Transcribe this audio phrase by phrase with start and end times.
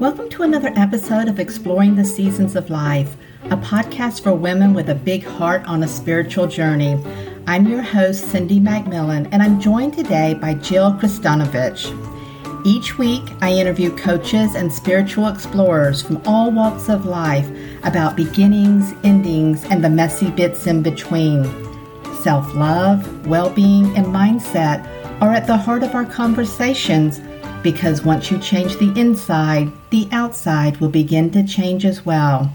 [0.00, 4.90] Welcome to another episode of Exploring the Seasons of Life, a podcast for women with
[4.90, 7.00] a big heart on a spiritual journey.
[7.46, 11.86] I'm your host, Cindy McMillan, and I'm joined today by Jill Kristanovich.
[12.66, 17.48] Each week, I interview coaches and spiritual explorers from all walks of life
[17.84, 21.44] about beginnings, endings, and the messy bits in between.
[22.16, 24.84] Self love, well being, and mindset
[25.20, 27.20] are at the heart of our conversations
[27.64, 32.52] because once you change the inside, the outside will begin to change as well.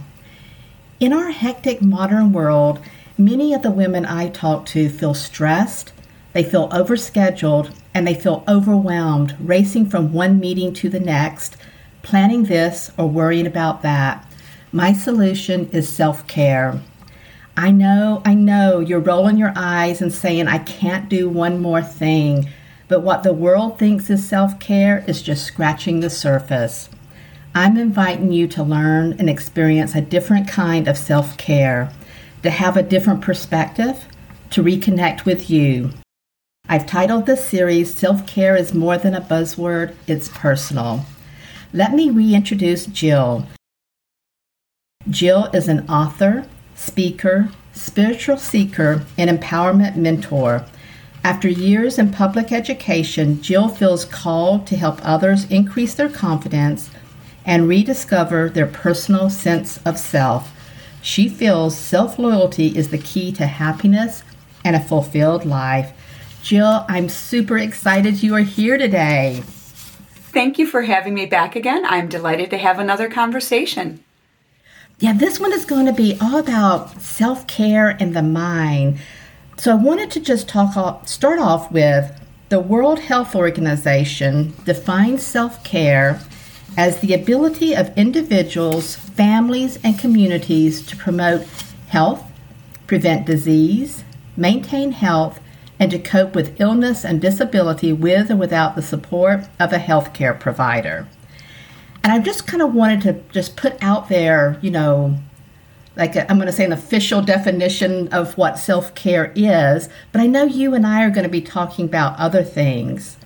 [1.00, 2.80] In our hectic modern world,
[3.18, 5.92] many of the women I talk to feel stressed,
[6.34, 11.58] they feel overscheduled, and they feel overwhelmed, racing from one meeting to the next,
[12.04, 14.24] planning this or worrying about that.
[14.72, 16.80] My solution is self care.
[17.58, 21.82] I know, I know you're rolling your eyes and saying, I can't do one more
[21.82, 22.48] thing.
[22.90, 26.90] But what the world thinks is self care is just scratching the surface.
[27.54, 31.94] I'm inviting you to learn and experience a different kind of self care,
[32.42, 34.08] to have a different perspective,
[34.50, 35.92] to reconnect with you.
[36.68, 41.06] I've titled this series Self Care is More Than a Buzzword, It's Personal.
[41.72, 43.46] Let me reintroduce Jill.
[45.08, 50.66] Jill is an author, speaker, spiritual seeker, and empowerment mentor.
[51.24, 56.90] After years in public education, Jill feels called to help others increase their confidence
[57.46, 60.56] and rediscover their personal sense of self.
[61.02, 64.24] She feels self loyalty is the key to happiness
[64.64, 65.92] and a fulfilled life.
[66.42, 69.44] Jill, I'm super excited you are here today.
[70.32, 71.84] Thank you for having me back again.
[71.86, 74.04] I'm delighted to have another conversation.
[75.00, 79.00] Yeah, this one is going to be all about self care and the mind.
[79.60, 85.22] So I wanted to just talk off, start off with the World Health Organization defines
[85.22, 86.22] self-care
[86.78, 91.46] as the ability of individuals, families, and communities to promote
[91.90, 92.24] health,
[92.88, 94.06] prevent disease,
[94.38, 95.42] maintain health,
[95.78, 100.40] and to cope with illness and disability with or without the support of a healthcare
[100.40, 101.06] provider.
[102.02, 105.20] And I just kind of wanted to just put out there, you know,
[106.00, 110.22] like i am going to say an official definition of what self care is, but
[110.22, 113.18] I know you and I are going to be talking about other things.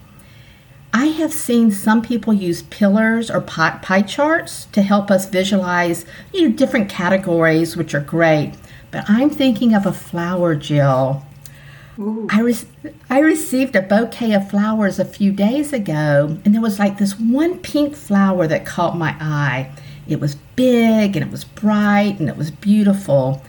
[0.91, 6.50] I have seen some people use pillars or pie charts to help us visualize you
[6.50, 8.53] know, different categories, which are great.
[8.91, 11.25] But I'm thinking of a flower, Jill.
[12.29, 16.79] I, re- I received a bouquet of flowers a few days ago, and there was
[16.79, 19.72] like this one pink flower that caught my eye.
[20.07, 23.43] It was big and it was bright and it was beautiful.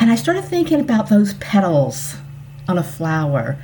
[0.00, 2.16] And I started thinking about those petals
[2.68, 3.58] on a flower,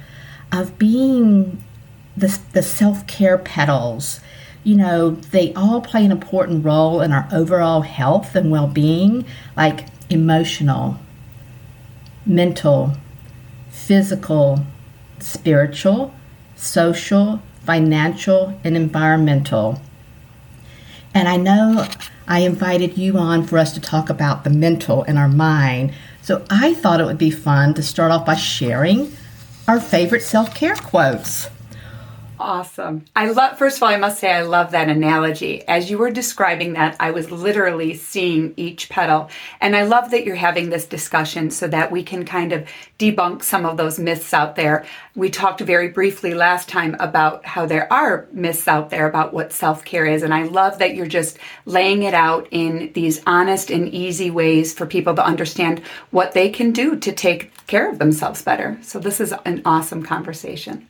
[0.52, 1.62] of being
[2.16, 4.20] the, the self care petals.
[4.62, 9.24] You know, they all play an important role in our overall health and well being,
[9.56, 10.98] like emotional,
[12.26, 12.92] mental,
[13.70, 14.64] physical,
[15.18, 16.14] spiritual,
[16.56, 19.80] social, financial, and environmental.
[21.14, 21.88] And I know
[22.30, 25.92] I invited you on for us to talk about the mental and our mind.
[26.22, 29.12] So I thought it would be fun to start off by sharing
[29.66, 31.48] our favorite self care quotes.
[32.40, 33.04] Awesome.
[33.14, 35.62] I love, first of all, I must say, I love that analogy.
[35.68, 39.28] As you were describing that, I was literally seeing each petal.
[39.60, 42.66] And I love that you're having this discussion so that we can kind of
[42.98, 44.86] debunk some of those myths out there.
[45.14, 49.52] We talked very briefly last time about how there are myths out there about what
[49.52, 50.22] self care is.
[50.22, 51.36] And I love that you're just
[51.66, 56.48] laying it out in these honest and easy ways for people to understand what they
[56.48, 58.78] can do to take care of themselves better.
[58.80, 60.88] So this is an awesome conversation.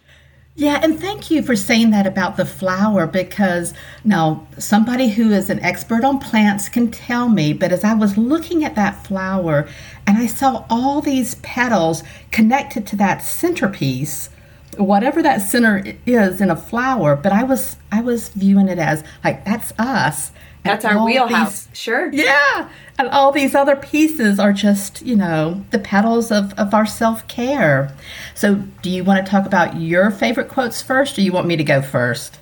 [0.56, 3.72] Yeah, and thank you for saying that about the flower because
[4.04, 8.18] now somebody who is an expert on plants can tell me, but as I was
[8.18, 9.68] looking at that flower
[10.06, 14.28] and I saw all these petals connected to that centerpiece,
[14.76, 19.04] whatever that center is in a flower, but I was I was viewing it as
[19.24, 20.32] like that's us.
[20.62, 21.66] That's our wheelhouse.
[21.66, 22.12] These, sure.
[22.12, 22.68] Yeah.
[22.98, 27.26] And all these other pieces are just, you know, the petals of, of our self
[27.28, 27.94] care.
[28.34, 31.56] So, do you want to talk about your favorite quotes first, or you want me
[31.56, 32.38] to go first?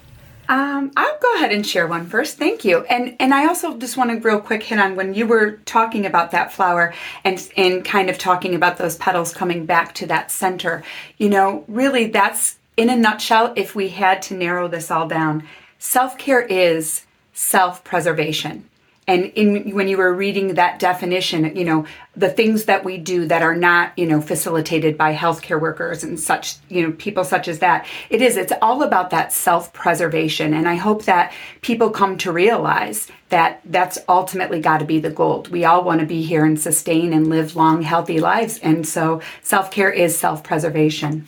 [0.49, 2.39] Um, I'll go ahead and share one first.
[2.39, 2.81] Thank you.
[2.87, 6.07] And and I also just want to real quick hit on when you were talking
[6.07, 10.31] about that flower and and kind of talking about those petals coming back to that
[10.31, 10.83] center.
[11.19, 15.47] You know, really that's in a nutshell if we had to narrow this all down.
[15.79, 17.03] Self-care is
[17.39, 18.69] self-preservation.
[19.07, 23.27] And in, when you were reading that definition, you know, the things that we do
[23.27, 27.49] that are not, you know, facilitated by healthcare workers and such, you know, people such
[27.49, 30.53] as that, it is, it's all about that self preservation.
[30.53, 31.33] And I hope that
[31.63, 35.47] people come to realize that that's ultimately got to be the goal.
[35.51, 38.59] We all want to be here and sustain and live long, healthy lives.
[38.59, 41.27] And so self care is self preservation.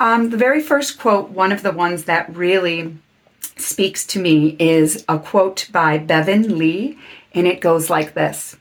[0.00, 2.98] Um, the very first quote, one of the ones that really
[3.56, 6.98] speaks to me, is a quote by Bevan Lee,
[7.32, 8.56] and it goes like this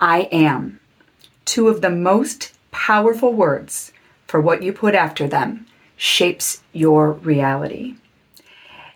[0.00, 0.80] I am.
[1.44, 3.92] Two of the most powerful words
[4.26, 5.66] for what you put after them
[5.96, 7.96] shapes your reality.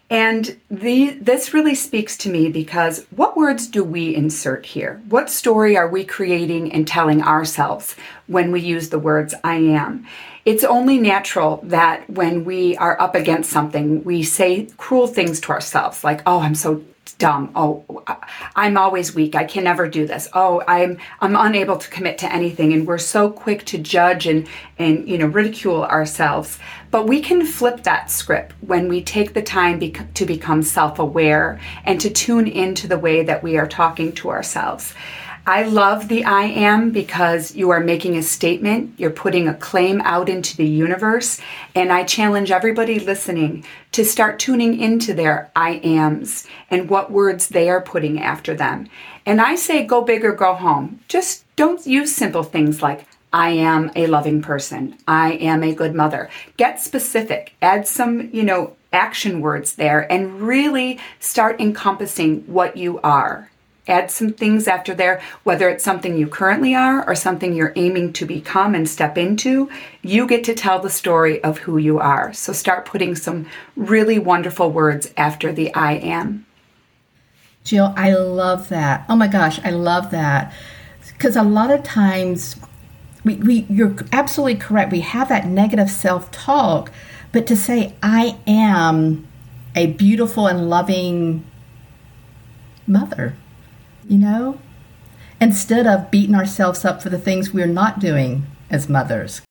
[0.08, 5.02] And the, this really speaks to me because what words do we insert here?
[5.08, 7.96] What story are we creating and telling ourselves
[8.28, 10.06] when we use the words I am?
[10.44, 15.50] It's only natural that when we are up against something, we say cruel things to
[15.50, 17.50] ourselves, like, oh, I'm so dumb.
[17.54, 17.84] Oh,
[18.54, 19.34] I'm always weak.
[19.34, 20.28] I can never do this.
[20.32, 24.48] Oh, I'm I'm unable to commit to anything and we're so quick to judge and
[24.78, 26.58] and you know ridicule ourselves.
[26.90, 31.60] But we can flip that script when we take the time bec- to become self-aware
[31.84, 34.94] and to tune into the way that we are talking to ourselves.
[35.48, 40.00] I love the I am because you are making a statement, you're putting a claim
[40.00, 41.40] out into the universe,
[41.72, 47.46] and I challenge everybody listening to start tuning into their I ams and what words
[47.46, 48.88] they are putting after them.
[49.24, 50.98] And I say go big or go home.
[51.06, 54.98] Just don't use simple things like I am a loving person.
[55.06, 56.28] I am a good mother.
[56.56, 57.54] Get specific.
[57.62, 63.48] Add some, you know, action words there and really start encompassing what you are
[63.88, 68.12] add some things after there, whether it's something you currently are or something you're aiming
[68.14, 69.70] to become and step into,
[70.02, 72.32] you get to tell the story of who you are.
[72.32, 73.46] So start putting some
[73.76, 76.46] really wonderful words after the I am.
[77.64, 79.04] Jill, I love that.
[79.08, 80.52] Oh my gosh, I love that.
[81.12, 82.56] Because a lot of times,
[83.24, 84.92] we, we, you're absolutely correct.
[84.92, 86.92] We have that negative self talk,
[87.32, 89.26] but to say, I am
[89.74, 91.44] a beautiful and loving
[92.86, 93.34] mother
[94.08, 94.60] you know?
[95.40, 99.42] Instead of beating ourselves up for the things we're not doing as mothers.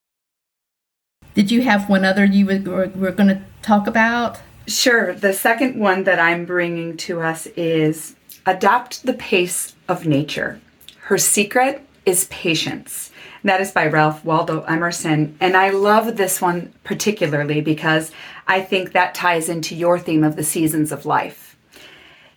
[1.34, 4.40] Did you have one other you were, going to talk about?
[4.68, 5.14] Sure.
[5.14, 8.16] The second one that I'm bringing to us is
[8.46, 10.60] adopt the pace of nature.
[11.02, 13.12] Her secret is patience.
[13.44, 15.38] That is by Ralph Waldo Emerson.
[15.40, 18.12] And I love this one particularly because
[18.48, 21.58] I think that ties into your theme of the seasons of life.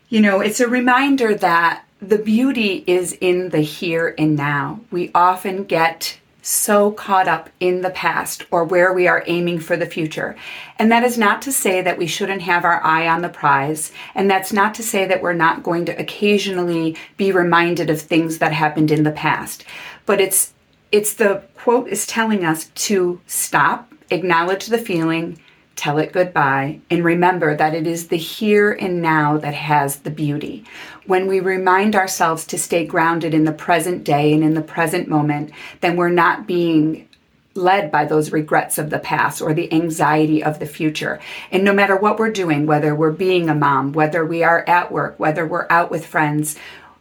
[0.08, 4.80] You know, it's a reminder that the beauty is in the here and now.
[4.90, 9.76] We often get so caught up in the past or where we are aiming for
[9.76, 10.36] the future.
[10.78, 13.92] And that is not to say that we shouldn't have our eye on the prize.
[14.14, 18.38] And that's not to say that we're not going to occasionally be reminded of things
[18.38, 19.64] that happened in the past.
[20.06, 20.54] But it's,
[20.90, 25.38] it's the quote is telling us to stop, acknowledge the feeling,
[25.78, 30.10] tell it goodbye, and remember that it is the here and now that has the
[30.10, 30.64] beauty.
[31.06, 35.06] When we remind ourselves to stay grounded in the present day and in the present
[35.06, 37.08] moment, then we're not being
[37.54, 41.20] led by those regrets of the past or the anxiety of the future.
[41.52, 44.90] And no matter what we're doing, whether we're being a mom, whether we are at
[44.90, 46.56] work, whether we're out with friends,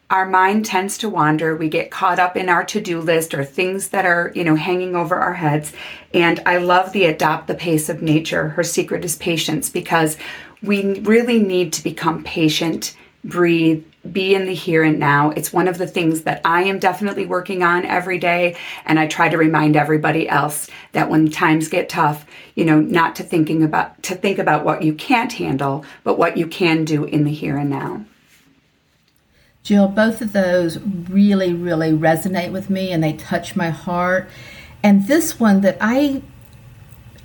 [0.09, 1.55] our mind tends to wander.
[1.55, 4.95] We get caught up in our to-do list or things that are, you know, hanging
[4.95, 5.73] over our heads.
[6.13, 8.49] And I love the adopt the pace of nature.
[8.49, 10.17] Her secret is patience because
[10.63, 15.31] we really need to become patient, breathe, be in the here and now.
[15.31, 18.55] It's one of the things that I am definitely working on every day.
[18.85, 23.17] And I try to remind everybody else that when times get tough, you know, not
[23.17, 27.03] to thinking about, to think about what you can't handle, but what you can do
[27.03, 28.05] in the here and now.
[29.67, 34.29] Jill, both of those really, really resonate with me and they touch my heart.
[34.81, 36.21] And this one that I,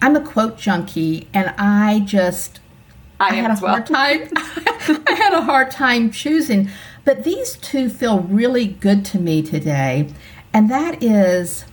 [0.01, 2.59] I'm a quote junkie and I just,
[3.21, 3.75] I, I had a well.
[3.75, 4.29] hard time.
[4.37, 6.69] I had a hard time choosing.
[7.05, 10.09] But these two feel really good to me today.
[10.53, 11.65] And that is,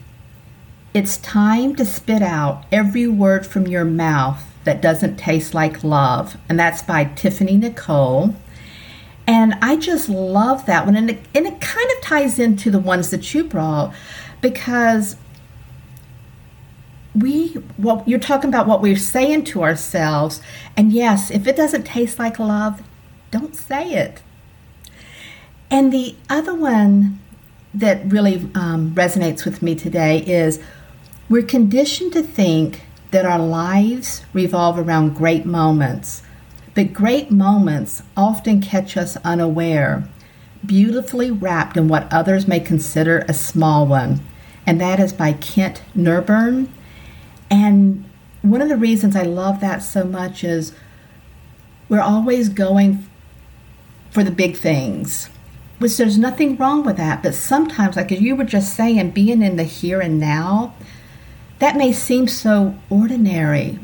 [0.94, 6.38] it's time to spit out every word from your mouth that doesn't taste like love.
[6.48, 8.36] And that's by Tiffany Nicole.
[9.30, 10.96] And I just love that one.
[10.96, 13.94] And it, and it kind of ties into the ones that you brought
[14.42, 15.18] because
[17.14, 20.42] we well you're talking about what we're saying to ourselves.
[20.76, 22.82] And yes if it doesn't taste like love
[23.30, 24.24] don't say it.
[25.70, 27.20] And the other one
[27.72, 30.60] that really um, resonates with me today is
[31.30, 32.82] we're conditioned to think
[33.12, 36.24] that our lives revolve around great moments
[36.80, 40.08] but great moments often catch us unaware.
[40.66, 44.20] beautifully wrapped in what others may consider a small one,
[44.66, 46.68] and that is by Kent Nerburn.
[47.50, 48.06] And
[48.42, 50.74] one of the reasons I love that so much is
[51.88, 53.06] we're always going
[54.12, 55.30] for the big things,
[55.80, 57.24] which there's nothing wrong with that.
[57.24, 60.76] But sometimes, like you were just saying, being in the here and now,
[61.60, 63.80] that may seem so ordinary,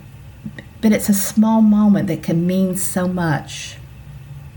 [0.86, 3.76] but it's a small moment that can mean so much.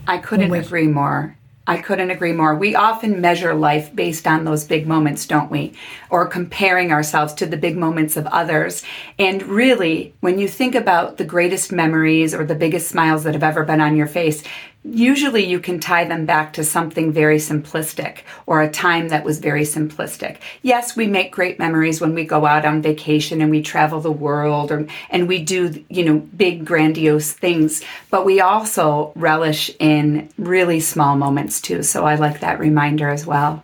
[0.06, 1.38] I couldn't agree more.
[1.66, 2.54] I couldn't agree more.
[2.54, 5.72] We often measure life based on those big moments, don't we?
[6.10, 8.82] Or comparing ourselves to the big moments of others.
[9.18, 13.42] And really, when you think about the greatest memories or the biggest smiles that have
[13.42, 14.42] ever been on your face,
[14.90, 19.38] usually you can tie them back to something very simplistic or a time that was
[19.38, 20.38] very simplistic.
[20.62, 24.12] Yes, we make great memories when we go out on vacation and we travel the
[24.12, 30.28] world or, and we do, you know, big grandiose things, but we also relish in
[30.38, 31.82] really small moments too.
[31.82, 33.62] So I like that reminder as well.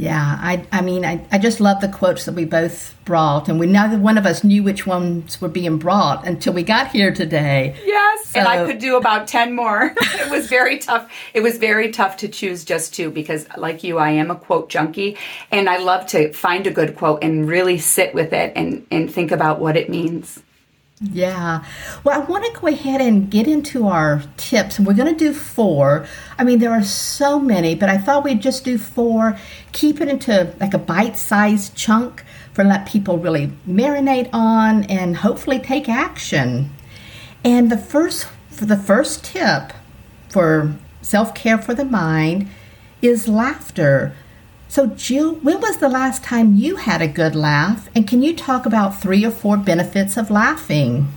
[0.00, 3.60] Yeah, I, I mean, I, I just love the quotes that we both brought, and
[3.60, 7.12] we neither one of us knew which ones were being brought until we got here
[7.12, 7.76] today.
[7.84, 8.38] Yes, so.
[8.38, 9.94] and I could do about ten more.
[10.00, 11.12] it was very tough.
[11.34, 14.70] It was very tough to choose just two because, like you, I am a quote
[14.70, 15.18] junkie,
[15.50, 19.12] and I love to find a good quote and really sit with it and and
[19.12, 20.40] think about what it means.
[21.02, 21.64] Yeah.
[22.04, 24.78] Well, I want to go ahead and get into our tips.
[24.78, 26.06] We're going to do four.
[26.38, 29.38] I mean, there are so many, but I thought we'd just do four,
[29.72, 35.16] keep it into like a bite sized chunk for let people really marinate on and
[35.16, 36.70] hopefully take action.
[37.42, 39.72] And the first, for the first tip
[40.28, 42.48] for self care for the mind
[43.00, 44.14] is laughter.
[44.70, 47.90] So, Jill, when was the last time you had a good laugh?
[47.92, 51.08] And can you talk about three or four benefits of laughing?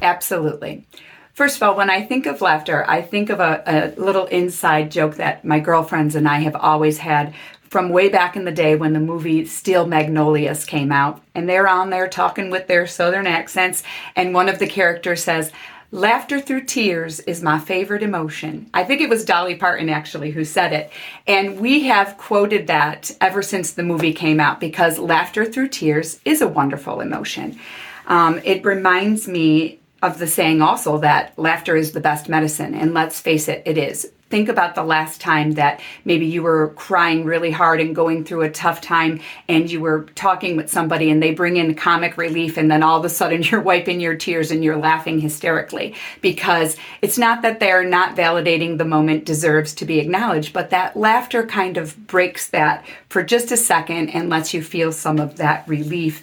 [0.00, 0.86] Absolutely.
[1.34, 4.90] First of all, when I think of laughter, I think of a, a, little inside
[4.90, 7.34] joke that my girlfriends and I have always had
[7.68, 11.20] from way back in the day when the movie Steel Magnolias came out.
[11.34, 13.82] And they're on there talking with their southern accents.
[14.16, 15.52] And one of the characters says,
[15.90, 18.68] Laughter through tears is my favorite emotion.
[18.74, 20.92] I think it was Dolly Parton actually who said it.
[21.26, 26.20] And we have quoted that ever since the movie came out because laughter through tears
[26.26, 27.58] is a wonderful emotion.
[28.06, 32.74] Um, it reminds me of the saying also that laughter is the best medicine.
[32.74, 36.68] And let's face it, it is think about the last time that maybe you were
[36.76, 41.10] crying really hard and going through a tough time and you were talking with somebody
[41.10, 44.14] and they bring in comic relief and then all of a sudden you're wiping your
[44.14, 49.74] tears and you're laughing hysterically because it's not that they're not validating the moment deserves
[49.74, 54.28] to be acknowledged but that laughter kind of breaks that for just a second and
[54.28, 56.22] lets you feel some of that relief.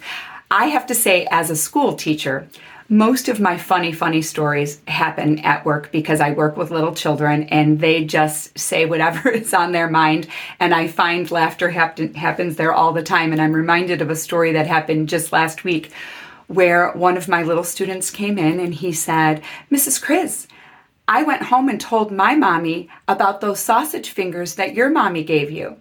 [0.50, 2.48] I have to say, as a school teacher,
[2.88, 7.44] most of my funny, funny stories happen at work because I work with little children
[7.44, 10.28] and they just say whatever is on their mind.
[10.60, 13.32] And I find laughter happen, happens there all the time.
[13.32, 15.90] And I'm reminded of a story that happened just last week
[16.46, 20.00] where one of my little students came in and he said, Mrs.
[20.00, 20.46] Chris,
[21.08, 25.50] I went home and told my mommy about those sausage fingers that your mommy gave
[25.50, 25.76] you.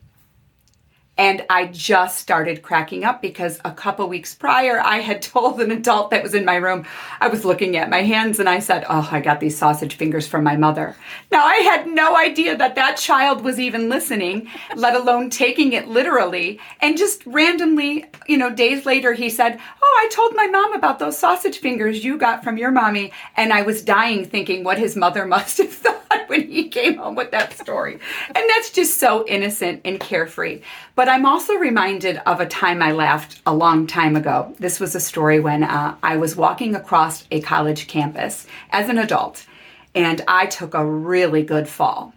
[1.18, 5.72] And I just started cracking up because a couple weeks prior, I had told an
[5.72, 6.86] adult that was in my room,
[7.22, 10.28] I was looking at my hands and I said, Oh, I got these sausage fingers
[10.28, 10.96] from my mother.
[11.32, 15.88] Now, I had no idea that that child was even listening, let alone taking it
[15.88, 16.60] literally.
[16.82, 21.00] And just randomly, you know, days later, he said, Oh, I told my mom about
[21.00, 23.12] those sausage fingers you got from your mommy.
[23.38, 25.96] And I was dying thinking what his mother must have thought
[26.28, 28.00] when he came home with that story.
[28.28, 30.62] And that's just so innocent and carefree.
[30.96, 34.56] But I'm also reminded of a time I laughed a long time ago.
[34.60, 38.98] This was a story when uh, I was walking across a college campus as an
[38.98, 39.46] adult,
[39.94, 42.14] and I took a really good fall.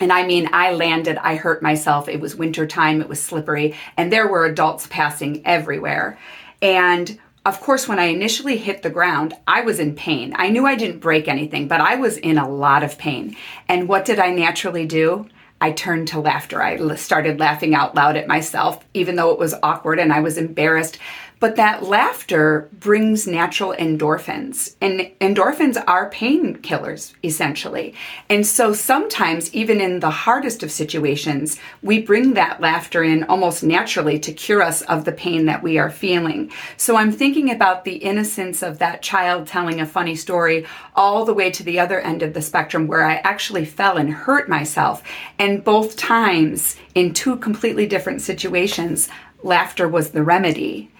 [0.00, 2.08] And I mean, I landed, I hurt myself.
[2.08, 6.18] It was winter time, it was slippery, and there were adults passing everywhere.
[6.62, 10.34] And of course, when I initially hit the ground, I was in pain.
[10.36, 13.36] I knew I didn't break anything, but I was in a lot of pain.
[13.68, 15.26] And what did I naturally do?
[15.60, 16.62] I turned to laughter.
[16.62, 20.38] I started laughing out loud at myself, even though it was awkward and I was
[20.38, 20.98] embarrassed.
[21.40, 27.94] But that laughter brings natural endorphins, and endorphins are painkillers, essentially.
[28.28, 33.62] And so sometimes, even in the hardest of situations, we bring that laughter in almost
[33.62, 36.50] naturally to cure us of the pain that we are feeling.
[36.76, 40.66] So I'm thinking about the innocence of that child telling a funny story
[40.96, 44.12] all the way to the other end of the spectrum where I actually fell and
[44.12, 45.04] hurt myself.
[45.38, 49.08] And both times, in two completely different situations,
[49.44, 50.90] laughter was the remedy.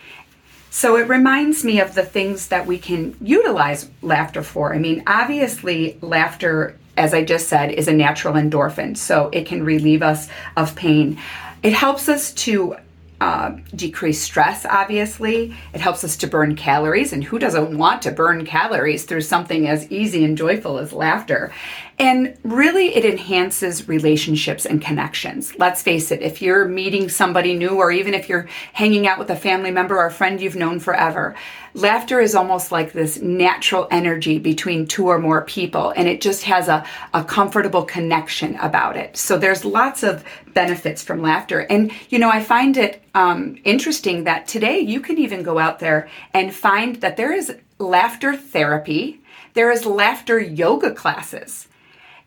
[0.71, 4.75] So it reminds me of the things that we can utilize laughter for.
[4.75, 8.97] I mean, obviously, laughter as I just said, is a natural endorphin.
[8.97, 11.19] So it can relieve us of pain.
[11.63, 12.77] It helps us to
[13.21, 15.57] uh, decrease stress, obviously.
[15.75, 19.67] It helps us to burn calories, and who doesn't want to burn calories through something
[19.67, 21.53] as easy and joyful as laughter?
[21.99, 25.53] And really, it enhances relationships and connections.
[25.59, 29.31] Let's face it, if you're meeting somebody new, or even if you're hanging out with
[29.31, 31.35] a family member or a friend you've known forever,
[31.79, 36.45] laughter is almost like this natural energy between two or more people, and it just
[36.45, 39.17] has a, a comfortable connection about it.
[39.17, 41.61] So there's lots of benefits from laughter.
[41.61, 45.79] And, you know, I find it um, interesting that today you can even go out
[45.79, 49.21] there and find that there is laughter therapy,
[49.55, 51.68] there is laughter yoga classes.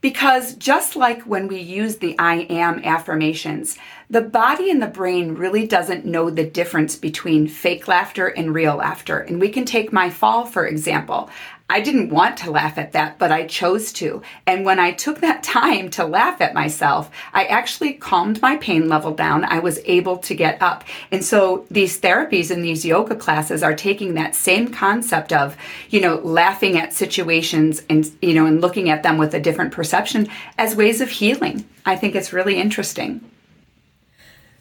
[0.02, 3.78] Because just like when we use the I am affirmations,
[4.10, 8.78] the body and the brain really doesn't know the difference between fake laughter and real
[8.78, 9.20] laughter.
[9.20, 11.30] And we can take my fall, for example.
[11.72, 14.22] I didn't want to laugh at that, but I chose to.
[14.46, 18.90] And when I took that time to laugh at myself, I actually calmed my pain
[18.90, 19.46] level down.
[19.46, 20.84] I was able to get up.
[21.12, 25.56] And so these therapies and these yoga classes are taking that same concept of,
[25.90, 29.72] you know, laughing at situations and, you know, and looking at them with a different
[29.72, 31.64] perception as ways of healing.
[31.86, 33.22] I think it's really interesting.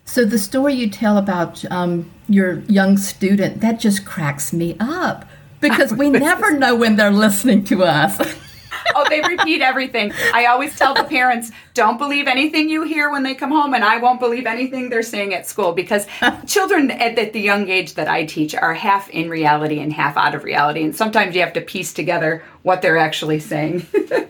[0.04, 5.24] So the story you tell about um, your young student, that just cracks me up
[5.60, 8.18] because we never know when they're listening to us.
[8.94, 10.12] oh, they repeat everything.
[10.32, 13.84] I always tell the parents, don't believe anything you hear when they come home, and
[13.84, 16.06] I won't believe anything they're saying at school because
[16.46, 20.16] children at, at, the young age that I teach are half in reality and half
[20.16, 20.82] out of reality.
[20.82, 23.86] And sometimes you have to piece together what they're actually saying.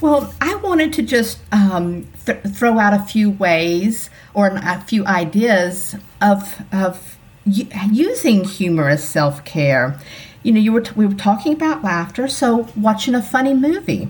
[0.00, 5.04] well, I wanted to just um, th- throw out a few ways or a few
[5.06, 7.18] ideas of, of
[7.50, 9.98] using humor as self care.
[10.42, 14.08] You know, you were t- we were talking about laughter, so watching a funny movie.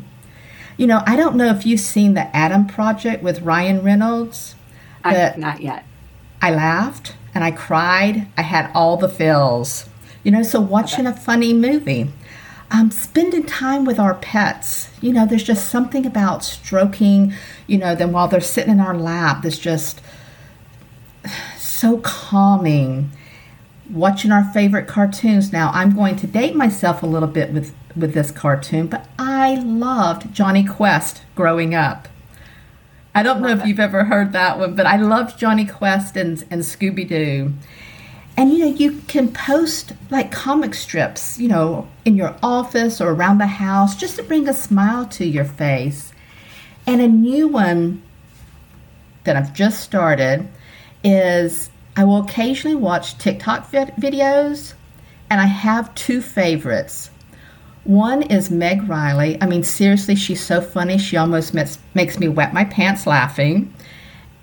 [0.77, 4.55] You know, I don't know if you've seen the Adam Project with Ryan Reynolds.
[5.05, 5.85] I not yet.
[6.41, 8.27] I laughed and I cried.
[8.37, 9.89] I had all the feels.
[10.23, 12.11] You know, so watching a funny movie.
[12.73, 14.91] Um, spending time with our pets.
[15.01, 17.35] You know, there's just something about stroking,
[17.67, 20.01] you know, them while they're sitting in our lap that's just
[21.59, 23.11] so calming
[23.91, 25.53] watching our favorite cartoons.
[25.53, 29.57] Now, I'm going to date myself a little bit with, with this cartoon, but I
[29.57, 32.09] loved Jonny Quest growing up.
[33.15, 36.45] I don't know if you've ever heard that one, but I loved Jonny Quest and,
[36.51, 37.53] and Scooby Doo.
[38.37, 43.11] And you know, you can post like comic strips, you know, in your office or
[43.11, 46.13] around the house just to bring a smile to your face.
[46.87, 48.03] And a new one
[49.25, 50.49] that I've just started
[51.03, 54.75] is I will occasionally watch TikTok videos,
[55.29, 57.11] and I have two favorites.
[57.85, 59.39] One is Meg Riley.
[59.41, 60.99] I mean, seriously, she's so funny.
[60.99, 63.75] She almost makes, makes me wet my pants laughing.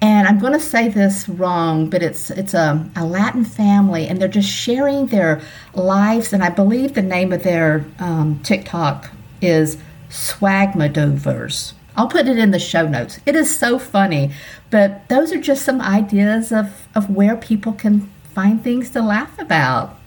[0.02, 4.22] And I'm going to say this wrong, but it's it's a, a Latin family, and
[4.22, 5.42] they're just sharing their
[5.74, 6.34] lives.
[6.34, 9.10] And I believe the name of their um, TikTok
[9.42, 9.78] is
[10.10, 11.74] Swagmadovers.
[11.98, 13.20] I'll put it in the show notes.
[13.26, 14.32] It is so funny.
[14.70, 19.38] But those are just some ideas of, of where people can find things to laugh
[19.40, 19.98] about.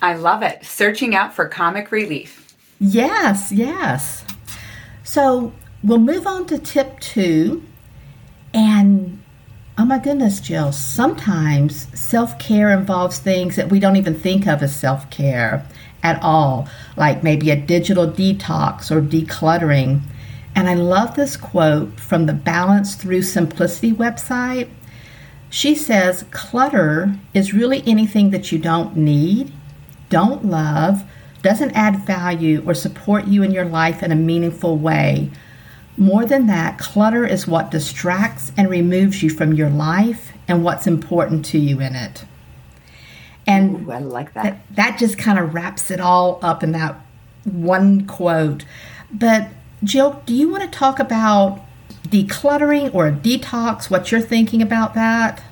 [0.00, 0.64] I love it.
[0.64, 2.56] Searching out for comic relief.
[2.80, 4.24] Yes, yes.
[5.04, 5.52] So
[5.84, 7.62] we'll move on to tip two.
[8.54, 9.22] And
[9.78, 14.62] oh my goodness, Jill, sometimes self care involves things that we don't even think of
[14.62, 15.64] as self care
[16.02, 20.00] at all, like maybe a digital detox or decluttering.
[20.54, 24.68] And I love this quote from the Balance Through Simplicity website.
[25.48, 29.52] She says, Clutter is really anything that you don't need,
[30.08, 31.04] don't love,
[31.42, 35.30] doesn't add value, or support you in your life in a meaningful way.
[35.96, 40.86] More than that, clutter is what distracts and removes you from your life and what's
[40.86, 42.24] important to you in it.
[43.46, 44.44] And Ooh, I like that.
[44.44, 44.76] that.
[44.76, 46.96] That just kind of wraps it all up in that
[47.44, 48.64] one quote.
[49.12, 49.48] But
[49.84, 51.60] Jill, do you want to talk about
[52.06, 53.90] decluttering or detox?
[53.90, 55.42] What you're thinking about that?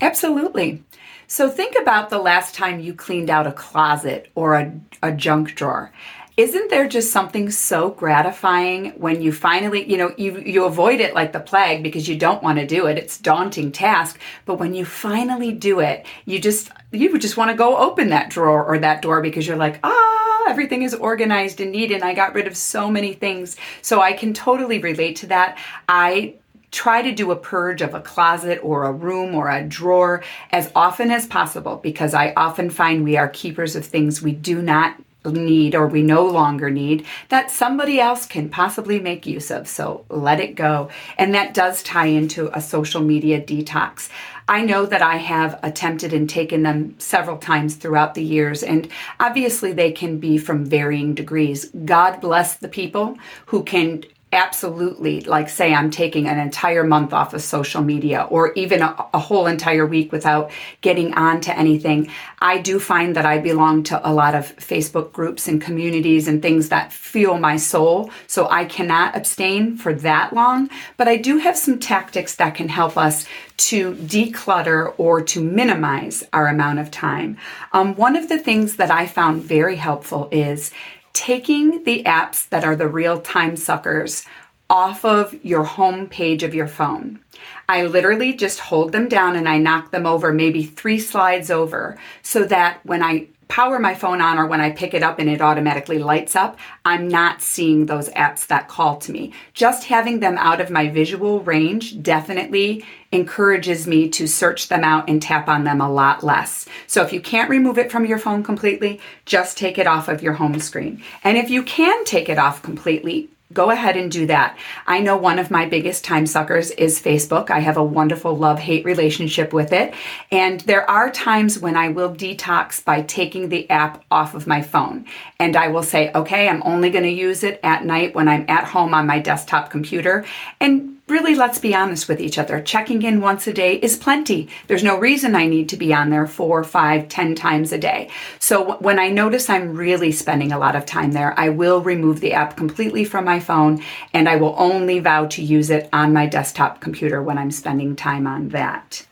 [0.00, 0.82] Absolutely.
[1.28, 5.54] So think about the last time you cleaned out a closet or a, a junk
[5.54, 5.92] drawer.
[6.36, 11.12] Isn't there just something so gratifying when you finally, you know, you you avoid it
[11.12, 12.96] like the plague because you don't want to do it.
[12.96, 17.56] It's daunting task, but when you finally do it, you just you just want to
[17.56, 21.72] go open that drawer or that door because you're like, "Ah, everything is organized and
[21.72, 23.56] neat and I got rid of so many things.
[23.82, 25.58] So I can totally relate to that.
[25.88, 26.34] I
[26.70, 30.70] try to do a purge of a closet or a room or a drawer as
[30.74, 34.96] often as possible because I often find we are keepers of things we do not
[35.32, 39.68] need or we no longer need that somebody else can possibly make use of.
[39.68, 40.90] So let it go.
[41.16, 44.08] And that does tie into a social media detox.
[44.50, 48.88] I know that I have attempted and taken them several times throughout the years, and
[49.20, 51.66] obviously they can be from varying degrees.
[51.84, 57.32] God bless the people who can absolutely like say i'm taking an entire month off
[57.34, 62.10] of social media or even a, a, whole entire week without getting on to anything
[62.40, 66.42] i do find that i belong to a lot of facebook groups and communities and
[66.42, 68.10] things that fuel my soul.
[68.26, 70.68] So i cannot abstain for that long.
[70.96, 73.26] But i do have some tactics that can help us
[73.68, 77.36] to declutter or to minimize our amount of time.
[77.72, 80.70] Um, one of the things that i found very helpful is
[81.12, 84.24] taking the apps that are the real time suckers
[84.70, 87.20] off of your home page of your phone.
[87.68, 91.98] I literally just hold them down and I knock them over, maybe three slides over,
[92.22, 95.28] so that when I power my phone on or when I pick it up and
[95.28, 99.32] it automatically lights up, I'm not seeing those apps that call to me.
[99.54, 105.08] Just having them out of my visual range definitely encourages me to search them out
[105.08, 106.66] and tap on them a lot less.
[106.86, 110.22] So if you can't remove it from your phone completely, just take it off of
[110.22, 111.02] your home screen.
[111.24, 114.58] And if you can take it off completely, go ahead and do that.
[114.86, 117.50] I know one of my biggest time suckers is Facebook.
[117.50, 119.94] I have a wonderful love hate relationship with it.
[120.30, 124.60] And there are times when I will detox by taking the app off of my
[124.60, 125.06] phone.
[125.38, 128.44] And I will say, okay, I'm only going to use it at night when I'm
[128.48, 130.26] at home on my desktop computer.
[130.60, 132.60] And really, let's be honest with each other.
[132.60, 134.48] Checking in once a day is plenty.
[134.66, 138.10] There's no reason I need to be on there four, five, ten times a day.
[138.38, 142.20] So when I notice I'm really spending a lot of time there, I will remove
[142.20, 146.12] the app completely from my phone and I will only vow to use it on
[146.12, 149.06] my desktop computer when I'm spending time on that.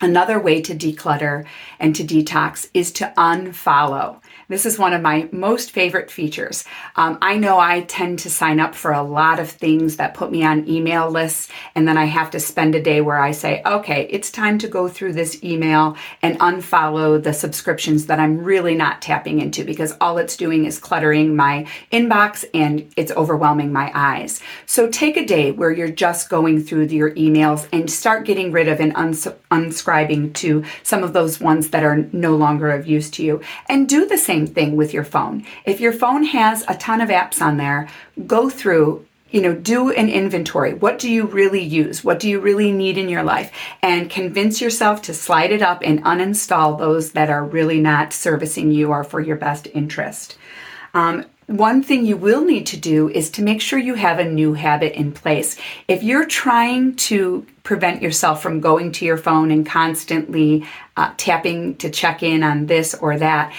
[0.00, 1.44] Another way to declutter
[1.80, 4.20] and to detox is to unfollow.
[4.50, 6.64] This is one of my most favorite features.
[6.96, 10.32] Um, I know I tend to sign up for a lot of things that put
[10.32, 13.60] me on email lists, and then I have to spend a day where I say,
[13.66, 18.74] okay, it's time to go through this email and unfollow the subscriptions that I'm really
[18.74, 23.92] not tapping into because all it's doing is cluttering my inbox and it's overwhelming my
[23.94, 24.40] eyes.
[24.64, 28.68] So take a day where you're just going through your emails and start getting rid
[28.68, 33.10] of and uns- unscribing to some of those ones that are no longer of use
[33.10, 33.42] to you.
[33.68, 35.44] And do the same same thing with your phone.
[35.64, 37.88] If your phone has a ton of apps on there,
[38.26, 40.72] go through you know, do an inventory.
[40.72, 42.02] What do you really use?
[42.02, 43.52] What do you really need in your life?
[43.82, 48.70] And convince yourself to slide it up and uninstall those that are really not servicing
[48.70, 50.38] you or for your best interest.
[50.94, 54.24] Um, one thing you will need to do is to make sure you have a
[54.24, 55.58] new habit in place.
[55.88, 61.76] If you're trying to prevent yourself from going to your phone and constantly uh, tapping
[61.76, 63.54] to check in on this or that,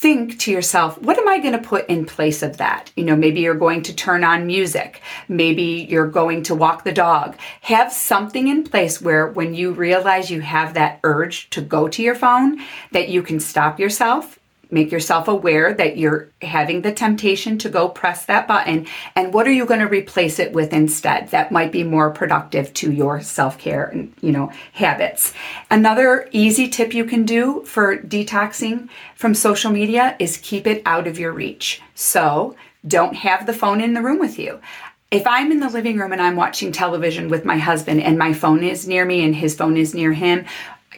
[0.00, 2.90] think to yourself, what am I going to put in place of that?
[2.96, 5.02] You know, maybe you're going to turn on music.
[5.28, 7.36] Maybe you're going to walk the dog.
[7.60, 12.02] Have something in place where when you realize you have that urge to go to
[12.02, 12.60] your phone,
[12.92, 14.39] that you can stop yourself
[14.70, 18.86] make yourself aware that you're having the temptation to go press that button.
[19.14, 22.72] And what are you going to replace it with instead that might be more productive
[22.74, 25.32] to your self-care and you know habits?
[25.70, 31.06] Another easy tip you can do for detoxing from social media is keep it out
[31.06, 31.82] of your reach.
[31.94, 32.56] So
[32.86, 34.60] don't have the phone in the room with you.
[35.10, 38.32] If I'm in the living room and I'm watching television with my husband and my
[38.32, 40.46] phone is near me and his phone is near him,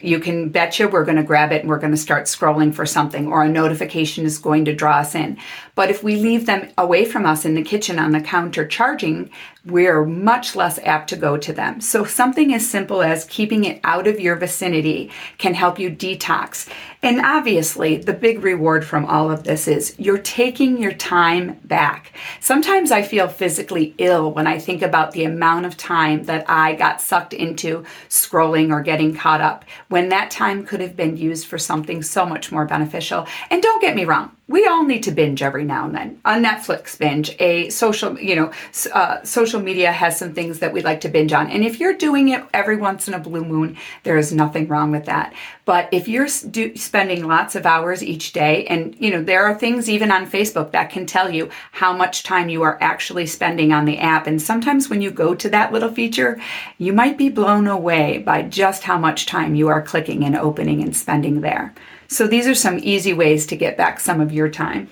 [0.01, 2.85] you can betcha we're going to grab it and we're going to start scrolling for
[2.85, 5.37] something or a notification is going to draw us in.
[5.75, 9.29] But if we leave them away from us in the kitchen on the counter charging,
[9.65, 11.79] we're much less apt to go to them.
[11.79, 16.69] So something as simple as keeping it out of your vicinity can help you detox.
[17.01, 22.11] And obviously, the big reward from all of this is you're taking your time back.
[22.41, 26.73] Sometimes I feel physically ill when I think about the amount of time that I
[26.73, 31.47] got sucked into scrolling or getting caught up when that time could have been used
[31.47, 33.27] for something so much more beneficial.
[33.49, 36.19] And don't get me wrong, we all need to binge every now and then.
[36.25, 38.51] A Netflix binge, a social, you know,
[38.93, 41.49] uh, social media has some things that we like to binge on.
[41.49, 44.91] And if you're doing it every once in a blue moon, there is nothing wrong
[44.91, 45.33] with that.
[45.63, 49.57] But if you're do, spending lots of hours each day, and you know, there are
[49.57, 53.71] things even on Facebook that can tell you how much time you are actually spending
[53.71, 54.27] on the app.
[54.27, 56.37] And sometimes when you go to that little feature,
[56.77, 60.81] you might be blown away by just how much time you are clicking and opening
[60.83, 61.73] and spending there.
[62.13, 64.87] So these are some easy ways to get back some of your time.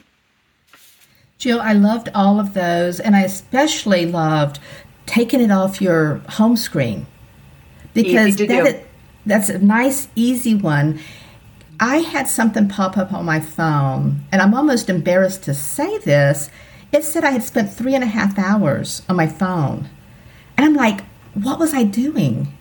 [1.37, 4.59] Jill, I loved all of those, and I especially loved
[5.05, 7.05] taking it off your home screen
[7.93, 8.85] because that is,
[9.27, 10.99] that's a nice, easy one.
[11.79, 16.49] I had something pop up on my phone, and I'm almost embarrassed to say this.
[16.91, 19.89] It said I had spent three and a half hours on my phone.
[20.57, 21.01] And I'm like,
[21.35, 22.55] what was I doing?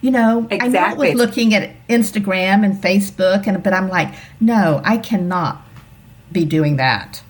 [0.00, 0.58] You know, exactly.
[0.58, 4.96] I know I was looking at Instagram and Facebook, and but I'm like, no, I
[4.98, 5.62] cannot
[6.30, 7.22] be doing that.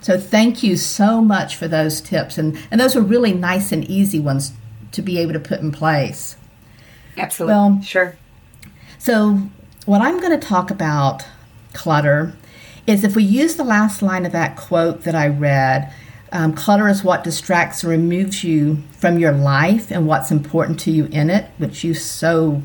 [0.00, 3.84] So thank you so much for those tips, and and those were really nice and
[3.84, 4.52] easy ones
[4.92, 6.36] to be able to put in place.
[7.18, 7.54] Absolutely.
[7.54, 8.16] Well, sure.
[8.98, 9.42] So
[9.84, 11.24] what I'm going to talk about
[11.74, 12.34] clutter
[12.86, 15.92] is if we use the last line of that quote that I read.
[16.32, 20.90] Um, clutter is what distracts and removes you from your life and what's important to
[20.90, 22.62] you in it, which you so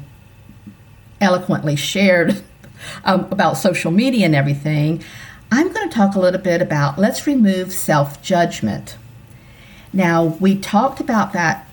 [1.20, 2.44] eloquently shared
[3.06, 5.04] um, about social media and everything.
[5.52, 8.98] I'm going to talk a little bit about let's remove self judgment.
[9.94, 11.68] Now, we talked about that.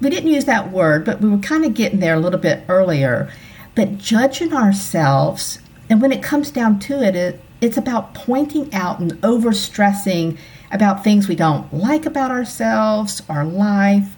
[0.00, 2.64] We didn't use that word, but we were kind of getting there a little bit
[2.68, 3.32] earlier.
[3.74, 9.00] But judging ourselves, and when it comes down to it, it it's about pointing out
[9.00, 10.36] and overstressing
[10.70, 14.16] about things we don't like about ourselves, our life,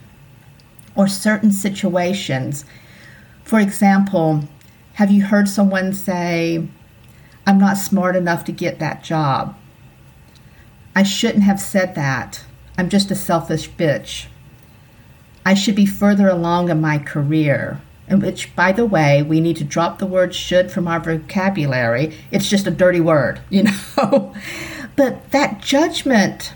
[0.95, 2.65] or certain situations.
[3.45, 4.45] For example,
[4.95, 6.67] have you heard someone say,
[7.47, 9.57] I'm not smart enough to get that job.
[10.97, 12.45] I shouldn't have said that.
[12.77, 14.27] I'm just a selfish bitch.
[15.45, 17.81] I should be further along in my career.
[18.09, 22.17] In which, by the way, we need to drop the word should from our vocabulary.
[22.31, 23.65] It's just a dirty word, you
[23.97, 24.35] know?
[24.97, 26.55] But that judgment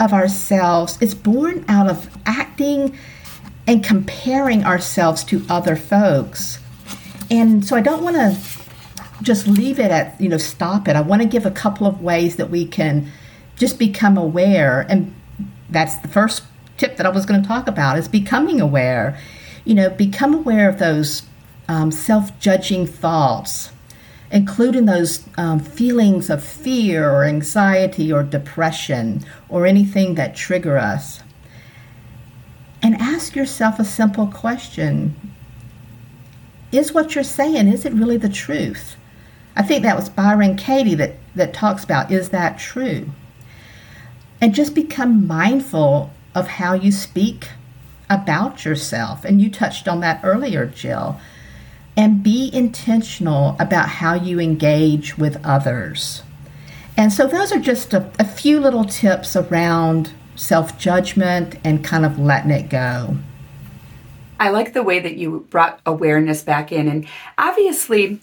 [0.00, 2.96] of ourselves is born out of acting
[3.66, 6.58] and comparing ourselves to other folks.
[7.30, 8.36] And so I don't want to
[9.22, 10.96] just leave it at, you know, stop it.
[10.96, 13.10] I want to give a couple of ways that we can
[13.56, 14.86] just become aware.
[14.88, 15.14] And
[15.70, 16.42] that's the first
[16.76, 19.18] tip that I was going to talk about is becoming aware.
[19.64, 21.22] You know, become aware of those
[21.68, 23.70] um, self judging thoughts,
[24.34, 31.22] including those um, feelings of fear or anxiety or depression or anything that trigger us.
[32.82, 35.14] And ask yourself a simple question
[36.72, 38.96] Is what you're saying, is it really the truth?
[39.56, 43.12] I think that was Byron Katie that, that talks about is that true?
[44.40, 47.50] And just become mindful of how you speak
[48.10, 49.24] about yourself.
[49.24, 51.20] And you touched on that earlier, Jill.
[51.96, 56.22] And be intentional about how you engage with others.
[56.96, 62.04] And so, those are just a, a few little tips around self judgment and kind
[62.04, 63.16] of letting it go.
[64.38, 66.88] I like the way that you brought awareness back in.
[66.88, 67.06] And
[67.38, 68.20] obviously,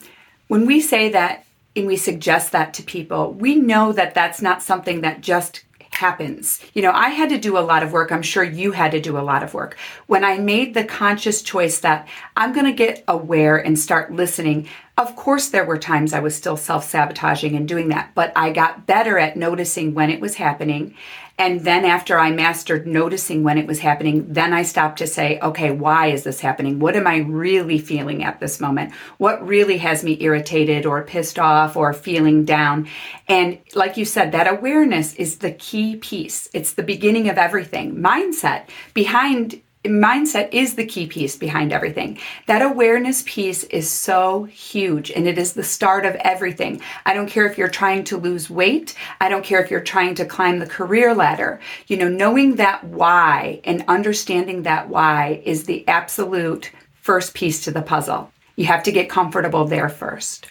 [0.48, 4.62] when we say that and we suggest that to people, we know that that's not
[4.62, 5.64] something that just
[6.02, 6.60] happens.
[6.74, 8.12] You know, I had to do a lot of work.
[8.12, 9.78] I'm sure you had to do a lot of work.
[10.08, 14.68] When I made the conscious choice that I'm going to get aware and start listening,
[14.98, 18.52] of course, there were times I was still self sabotaging and doing that, but I
[18.52, 20.96] got better at noticing when it was happening
[21.42, 25.40] and then after I mastered noticing when it was happening, then I stopped to say,
[25.40, 26.78] okay, why is this happening?
[26.78, 28.94] What am I really feeling at this moment?
[29.18, 32.88] What really has me irritated or pissed off or feeling down?
[33.28, 36.48] And like you said, that awareness is the key piece.
[36.54, 37.96] It's the beginning of everything.
[37.96, 42.20] Mindset behind mindset is the key piece behind everything.
[42.46, 46.82] That awareness piece is so huge and it is the start of everything.
[47.06, 48.96] I don't care if you're trying to lose weight.
[49.20, 51.60] I don't care if you're trying to climb the career ladder.
[51.88, 57.72] You know, knowing that why and understanding that why is the absolute first piece to
[57.72, 58.32] the puzzle.
[58.56, 60.48] You have to get comfortable there first.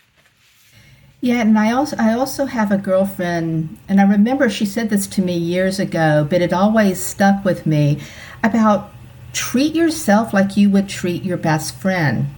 [1.20, 5.06] Yeah, and I also I also have a girlfriend and I remember she said this
[5.08, 8.00] to me years ago, but it always stuck with me
[8.42, 8.90] about
[9.32, 12.28] treat yourself like you would treat your best friend.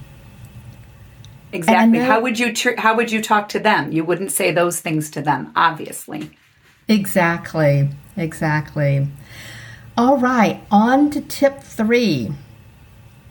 [1.51, 1.99] Exactly.
[1.99, 3.91] Know, how would you tr- how would you talk to them?
[3.91, 6.31] You wouldn't say those things to them, obviously.
[6.87, 7.89] Exactly.
[8.17, 9.07] Exactly.
[9.95, 12.31] All right, on to tip 3.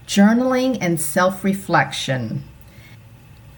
[0.06, 2.44] Journaling and self-reflection.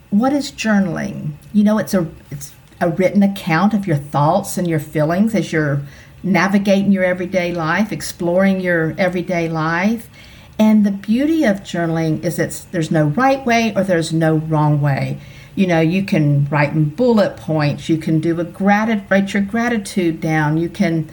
[0.09, 1.33] What is journaling?
[1.53, 5.51] You know, it's a it's a written account of your thoughts and your feelings as
[5.51, 5.81] you're
[6.25, 10.09] navigating your everyday life, exploring your everyday life.
[10.57, 14.81] And the beauty of journaling is that there's no right way or there's no wrong
[14.81, 15.19] way.
[15.53, 19.43] You know, you can write in bullet points, you can do a gratitude, write your
[19.43, 21.09] gratitude down, you can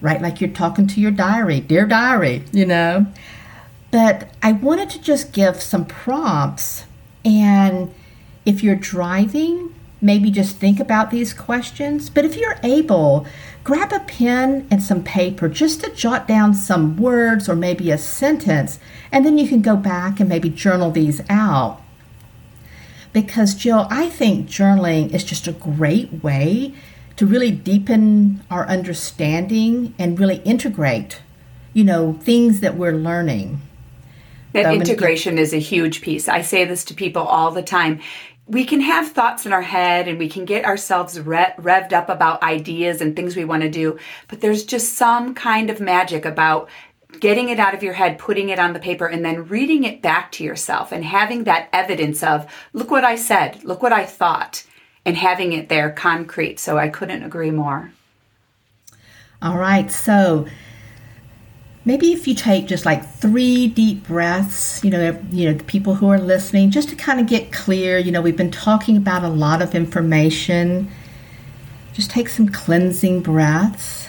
[0.00, 3.06] write like you're talking to your diary, dear diary, you know.
[3.90, 6.84] But I wanted to just give some prompts.
[7.24, 7.92] And
[8.44, 12.10] if you're driving, maybe just think about these questions.
[12.10, 13.26] But if you're able,
[13.66, 17.98] grab a pen and some paper just to jot down some words or maybe a
[17.98, 18.78] sentence,
[19.10, 21.80] and then you can go back and maybe journal these out.
[23.12, 26.74] because, Jill, I think journaling is just a great way
[27.16, 31.20] to really deepen our understanding and really integrate,
[31.72, 33.62] you know, things that we're learning.
[34.52, 36.28] That um, so integration is a huge piece.
[36.28, 38.00] I say this to people all the time.
[38.48, 42.08] We can have thoughts in our head and we can get ourselves re- revved up
[42.08, 46.24] about ideas and things we want to do, but there's just some kind of magic
[46.24, 46.68] about
[47.18, 50.02] getting it out of your head, putting it on the paper, and then reading it
[50.02, 54.04] back to yourself and having that evidence of, look what I said, look what I
[54.04, 54.64] thought,
[55.04, 56.60] and having it there concrete.
[56.60, 57.92] So I couldn't agree more.
[59.42, 59.90] All right.
[59.90, 60.46] So
[61.86, 65.94] maybe if you take just like three deep breaths, you know, you know, the people
[65.94, 69.22] who are listening, just to kind of get clear, you know, we've been talking about
[69.22, 70.90] a lot of information.
[71.94, 74.08] Just take some cleansing breaths.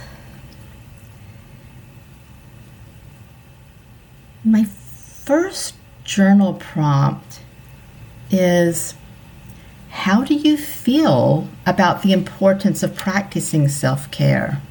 [4.43, 7.41] My first journal prompt
[8.31, 8.95] is
[9.89, 14.61] How do you feel about the importance of practicing self care?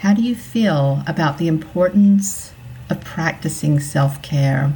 [0.00, 2.52] How do you feel about the importance
[2.88, 4.72] of practicing self care?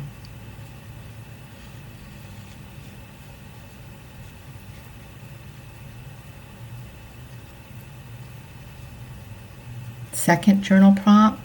[10.13, 11.41] Second journal prompt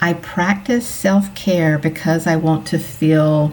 [0.00, 3.52] I practice self care because I want to feel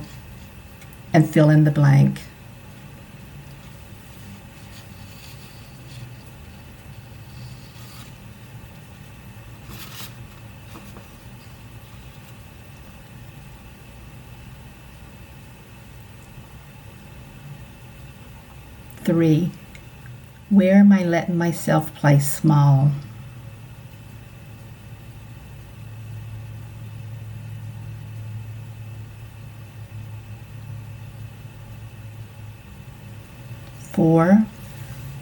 [1.12, 2.22] and fill in the blank.
[19.04, 19.52] Three,
[20.50, 22.92] where am I letting myself play small?
[33.92, 34.46] Four,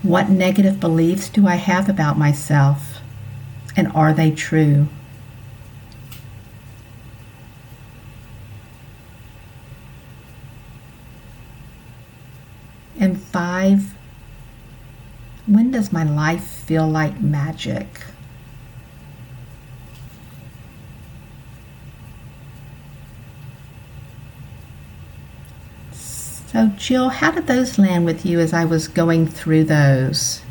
[0.03, 2.99] what negative beliefs do I have about myself?
[3.75, 4.87] And are they true?
[12.99, 13.95] And five,
[15.47, 17.87] when does my life feel like magic?
[25.91, 30.43] So, Jill, how did those land with you as I was going through those?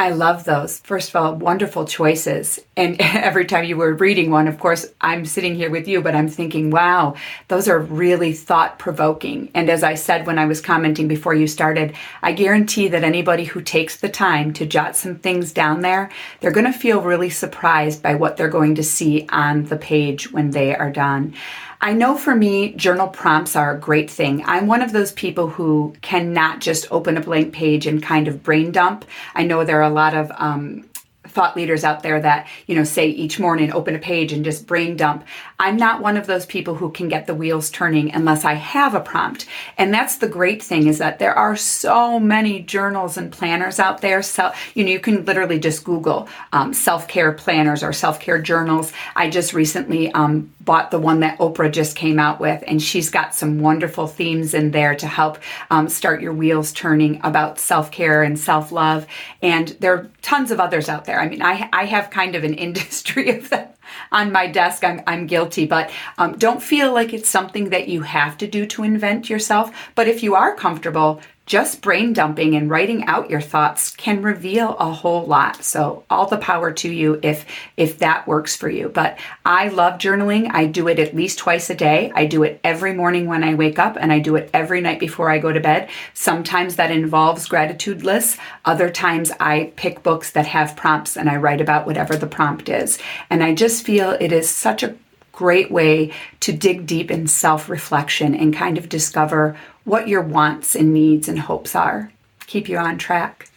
[0.00, 0.78] I love those.
[0.78, 2.58] First of all, wonderful choices.
[2.74, 6.14] And every time you were reading one, of course, I'm sitting here with you, but
[6.14, 7.16] I'm thinking, wow,
[7.48, 9.50] those are really thought provoking.
[9.52, 13.44] And as I said when I was commenting before you started, I guarantee that anybody
[13.44, 16.10] who takes the time to jot some things down there,
[16.40, 20.32] they're going to feel really surprised by what they're going to see on the page
[20.32, 21.34] when they are done.
[21.82, 24.42] I know for me, journal prompts are a great thing.
[24.44, 28.42] I'm one of those people who cannot just open a blank page and kind of
[28.42, 29.06] brain dump.
[29.34, 30.84] I know there are a lot of um,
[31.30, 34.66] thought leaders out there that, you know, say each morning, open a page and just
[34.66, 35.24] brain dump.
[35.58, 38.94] I'm not one of those people who can get the wheels turning unless I have
[38.94, 39.46] a prompt.
[39.78, 44.00] And that's the great thing is that there are so many journals and planners out
[44.00, 44.22] there.
[44.22, 48.40] So, you know, you can literally just Google um, self care planners or self care
[48.40, 48.92] journals.
[49.14, 53.10] I just recently um, bought the one that Oprah just came out with, and she's
[53.10, 55.38] got some wonderful themes in there to help
[55.70, 59.06] um, start your wheels turning about self care and self love.
[59.42, 61.20] And there are tons of others out there.
[61.20, 63.68] I mean, I, I have kind of an industry of them
[64.12, 64.84] on my desk.
[64.84, 68.66] I'm, I'm guilty, but um, don't feel like it's something that you have to do
[68.66, 69.70] to invent yourself.
[69.94, 71.20] But if you are comfortable,
[71.50, 75.64] just brain dumping and writing out your thoughts can reveal a whole lot.
[75.64, 77.44] So all the power to you if
[77.76, 78.88] if that works for you.
[78.88, 80.48] But I love journaling.
[80.52, 82.12] I do it at least twice a day.
[82.14, 85.00] I do it every morning when I wake up and I do it every night
[85.00, 85.90] before I go to bed.
[86.14, 88.38] Sometimes that involves gratitude lists.
[88.64, 92.68] Other times I pick books that have prompts and I write about whatever the prompt
[92.68, 93.00] is.
[93.28, 94.94] And I just feel it is such a
[95.40, 100.74] great way to dig deep in self reflection and kind of discover what your wants
[100.74, 102.12] and needs and hopes are.
[102.46, 103.48] Keep you on track.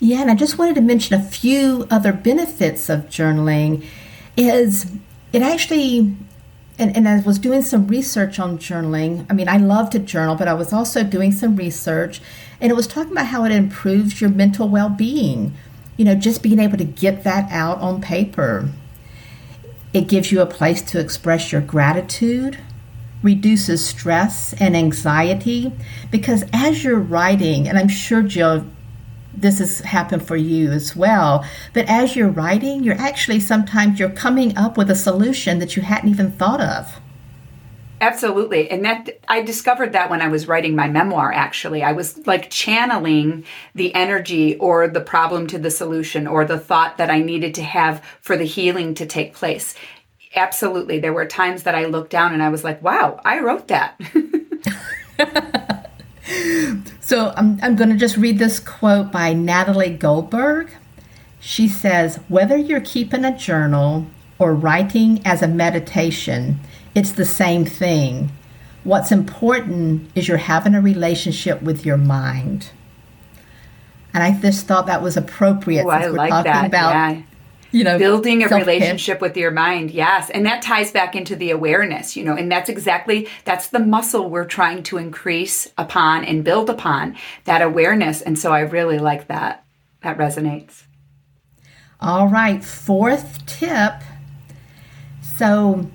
[0.00, 3.84] Yeah, and I just wanted to mention a few other benefits of journaling
[4.36, 4.90] is
[5.32, 6.16] it actually
[6.80, 9.24] and, and I was doing some research on journaling.
[9.30, 12.20] I mean, I love to journal, but I was also doing some research
[12.60, 15.54] and it was talking about how it improves your mental well being.
[15.96, 18.68] You know, just being able to get that out on paper.
[19.92, 22.58] It gives you a place to express your gratitude,
[23.22, 25.72] reduces stress and anxiety,
[26.10, 28.64] because as you're writing, and I'm sure Jill,
[29.34, 34.08] this has happened for you as well, but as you're writing, you're actually sometimes you're
[34.08, 37.01] coming up with a solution that you hadn't even thought of.
[38.02, 38.68] Absolutely.
[38.68, 41.84] And that I discovered that when I was writing my memoir actually.
[41.84, 43.44] I was like channeling
[43.76, 47.62] the energy or the problem to the solution or the thought that I needed to
[47.62, 49.76] have for the healing to take place.
[50.34, 50.98] Absolutely.
[50.98, 53.96] There were times that I looked down and I was like, "Wow, I wrote that."
[57.00, 60.72] so I'm I'm going to just read this quote by Natalie Goldberg.
[61.38, 64.06] She says, "Whether you're keeping a journal
[64.40, 66.58] or writing as a meditation,
[66.94, 68.30] it's the same thing.
[68.84, 72.70] What's important is you're having a relationship with your mind.
[74.12, 76.66] And I just thought that was appropriate since I we're like talking that.
[76.66, 77.22] about yeah.
[77.70, 78.66] you know building a self-care.
[78.66, 79.90] relationship with your mind.
[79.90, 80.28] Yes.
[80.30, 84.28] And that ties back into the awareness, you know, and that's exactly that's the muscle
[84.28, 88.20] we're trying to increase upon and build upon that awareness.
[88.20, 89.64] And so I really like that.
[90.02, 90.82] That resonates.
[92.00, 93.94] All right, fourth tip.
[95.22, 95.88] So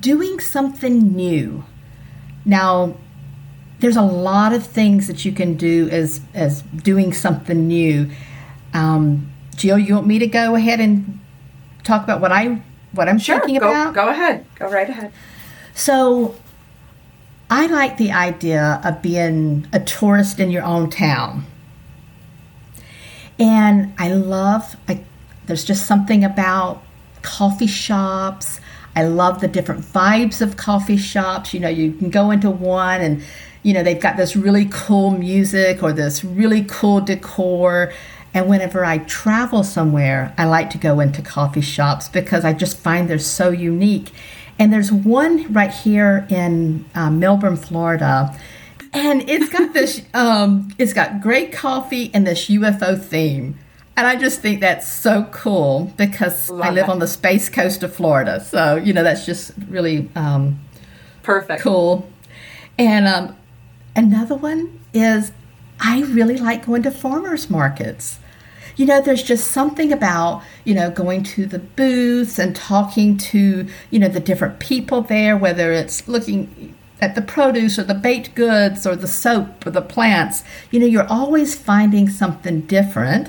[0.00, 1.64] doing something new.
[2.44, 2.96] Now,
[3.80, 8.10] there's a lot of things that you can do as as doing something new.
[8.72, 11.20] Um, Jill, you want me to go ahead and
[11.82, 13.94] talk about what I what I'm sure, thinking go, about?
[13.94, 14.46] Go ahead.
[14.56, 15.12] Go right ahead.
[15.74, 16.36] So,
[17.50, 21.46] I like the idea of being a tourist in your own town.
[23.38, 25.02] And I love I,
[25.46, 26.82] there's just something about
[27.22, 28.60] coffee shops,
[28.96, 31.52] I love the different vibes of coffee shops.
[31.52, 33.22] You know, you can go into one and,
[33.62, 37.92] you know, they've got this really cool music or this really cool decor.
[38.32, 42.78] And whenever I travel somewhere, I like to go into coffee shops because I just
[42.78, 44.12] find they're so unique.
[44.58, 48.36] And there's one right here in uh, Melbourne, Florida,
[48.92, 53.58] and it's got this, um, it's got great coffee and this UFO theme.
[53.96, 56.92] And I just think that's so cool because Love I live that.
[56.92, 58.40] on the space coast of Florida.
[58.40, 60.60] So, you know, that's just really um,
[61.22, 61.62] perfect.
[61.62, 62.10] Cool.
[62.76, 63.36] And um,
[63.94, 65.30] another one is
[65.80, 68.18] I really like going to farmers markets.
[68.76, 73.68] You know, there's just something about, you know, going to the booths and talking to,
[73.90, 78.34] you know, the different people there, whether it's looking at the produce or the baked
[78.34, 80.42] goods or the soap or the plants.
[80.72, 83.28] You know, you're always finding something different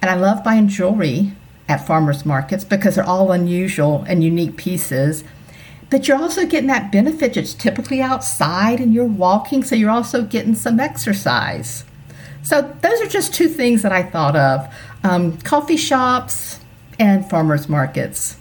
[0.00, 1.32] and I love buying jewelry
[1.68, 5.24] at farmers markets because they're all unusual and unique pieces.
[5.90, 7.36] But you're also getting that benefit.
[7.36, 11.84] It's typically outside and you're walking, so you're also getting some exercise.
[12.42, 14.72] So, those are just two things that I thought of
[15.02, 16.60] um, coffee shops
[16.98, 18.36] and farmers markets.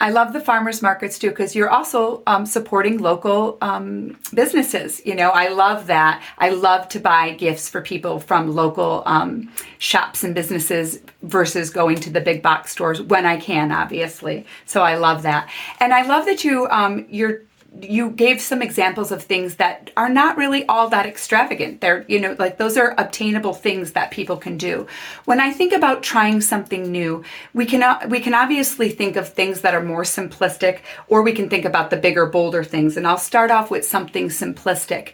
[0.00, 5.04] I love the farmers markets too because you're also um, supporting local um, businesses.
[5.06, 6.22] You know, I love that.
[6.38, 11.96] I love to buy gifts for people from local um, shops and businesses versus going
[12.00, 14.46] to the big box stores when I can, obviously.
[14.66, 15.48] So I love that,
[15.80, 17.42] and I love that you um, you're
[17.80, 21.80] you gave some examples of things that are not really all that extravagant.
[21.80, 24.86] They're, you know, like those are obtainable things that people can do.
[25.24, 29.62] When I think about trying something new, we can we can obviously think of things
[29.62, 32.96] that are more simplistic or we can think about the bigger bolder things.
[32.96, 35.12] And I'll start off with something simplistic.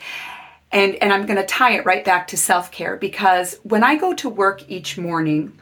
[0.70, 4.14] And and I'm going to tie it right back to self-care because when I go
[4.14, 5.59] to work each morning,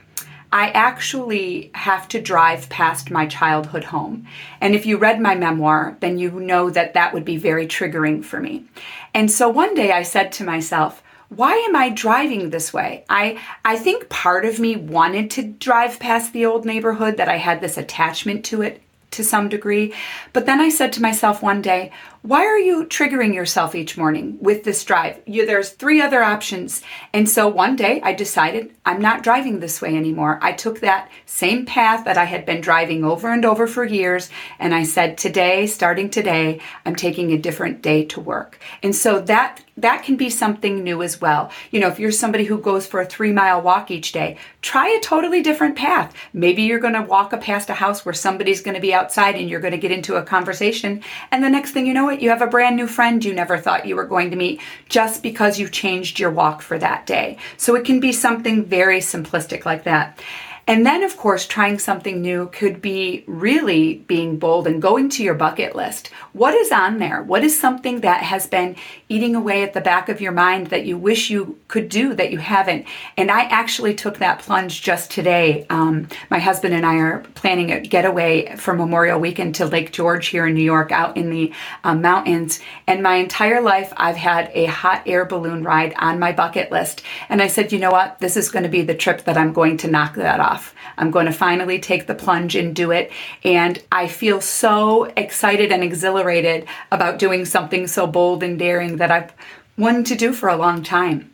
[0.50, 4.26] I actually have to drive past my childhood home.
[4.60, 8.24] And if you read my memoir, then you know that that would be very triggering
[8.24, 8.64] for me.
[9.12, 13.04] And so one day I said to myself, why am I driving this way?
[13.10, 17.36] I I think part of me wanted to drive past the old neighborhood that I
[17.36, 18.80] had this attachment to it
[19.10, 19.94] to some degree.
[20.32, 21.92] But then I said to myself one day,
[22.28, 25.18] why are you triggering yourself each morning with this drive?
[25.24, 26.82] You, there's three other options.
[27.14, 30.38] And so one day I decided I'm not driving this way anymore.
[30.42, 34.28] I took that same path that I had been driving over and over for years.
[34.58, 38.58] And I said, today, starting today, I'm taking a different day to work.
[38.82, 41.50] And so that that can be something new as well.
[41.70, 44.88] You know, if you're somebody who goes for a three mile walk each day, try
[44.88, 46.14] a totally different path.
[46.32, 49.48] Maybe you're going to walk past a house where somebody's going to be outside and
[49.48, 51.02] you're going to get into a conversation.
[51.30, 53.86] And the next thing you know you have a brand new friend you never thought
[53.86, 57.38] you were going to meet just because you changed your walk for that day.
[57.56, 60.20] So it can be something very simplistic like that.
[60.68, 65.22] And then, of course, trying something new could be really being bold and going to
[65.24, 66.08] your bucket list.
[66.34, 67.22] What is on there?
[67.22, 68.76] What is something that has been
[69.08, 72.32] eating away at the back of your mind that you wish you could do that
[72.32, 72.86] you haven't?
[73.16, 75.64] And I actually took that plunge just today.
[75.70, 80.26] Um, my husband and I are planning a getaway for Memorial Weekend to Lake George
[80.26, 81.50] here in New York, out in the
[81.82, 82.60] um, mountains.
[82.86, 87.00] And my entire life, I've had a hot air balloon ride on my bucket list.
[87.30, 88.18] And I said, you know what?
[88.18, 90.74] This is going to be the trip that I'm going to knock that off enough.
[90.96, 93.10] I'm going to finally take the plunge and do it.
[93.44, 99.10] And I feel so excited and exhilarated about doing something so bold and daring that
[99.10, 99.32] I've
[99.76, 101.30] wanted to do for a long time.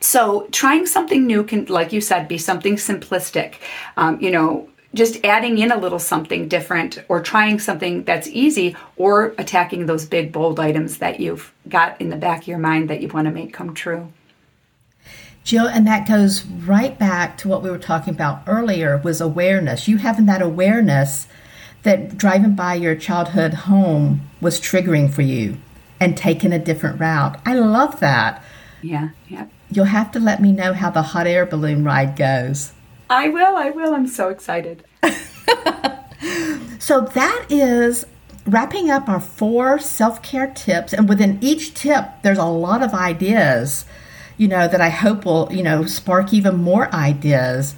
[0.00, 3.54] So, trying something new can, like you said, be something simplistic.
[3.96, 8.76] Um, you know, just adding in a little something different or trying something that's easy
[8.96, 12.90] or attacking those big, bold items that you've got in the back of your mind
[12.90, 14.12] that you want to make come true.
[15.46, 19.86] Jill, and that goes right back to what we were talking about earlier was awareness.
[19.86, 21.28] You having that awareness
[21.84, 25.56] that driving by your childhood home was triggering for you
[26.00, 27.40] and taking a different route.
[27.46, 28.42] I love that.
[28.82, 29.46] Yeah, yeah.
[29.70, 32.72] You'll have to let me know how the hot air balloon ride goes.
[33.08, 33.94] I will, I will.
[33.94, 34.84] I'm so excited.
[36.80, 38.04] so that is
[38.46, 43.84] wrapping up our four self-care tips and within each tip there's a lot of ideas
[44.36, 47.74] you know, that I hope will, you know, spark even more ideas.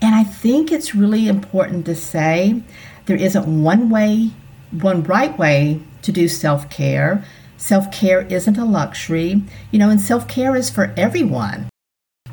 [0.00, 2.62] And I think it's really important to say
[3.06, 4.30] there isn't one way,
[4.70, 7.24] one right way to do self care.
[7.56, 11.68] Self care isn't a luxury, you know, and self care is for everyone.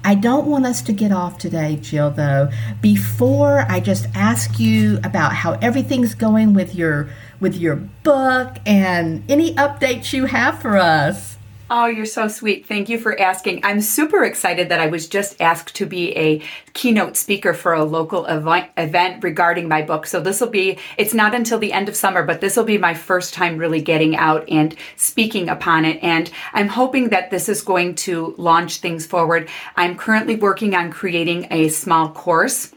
[0.06, 2.50] I don't want us to get off today, Jill, though,
[2.82, 7.10] before I just ask you about how everything's going with your
[7.40, 11.38] with your book and any updates you have for us.
[11.76, 12.68] Oh, you're so sweet.
[12.68, 13.62] Thank you for asking.
[13.66, 16.40] I'm super excited that I was just asked to be a
[16.74, 20.06] keynote speaker for a local event regarding my book.
[20.06, 22.78] So this will be, it's not until the end of summer, but this will be
[22.78, 25.98] my first time really getting out and speaking upon it.
[26.04, 29.50] And I'm hoping that this is going to launch things forward.
[29.76, 32.72] I'm currently working on creating a small course